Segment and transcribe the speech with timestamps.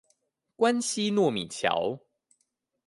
[0.57, 1.99] 關西糯米橋